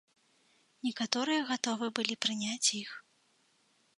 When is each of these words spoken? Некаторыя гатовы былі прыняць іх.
Некаторыя 0.85 1.43
гатовы 1.51 1.87
былі 1.99 2.15
прыняць 2.27 2.69
іх. 2.83 2.91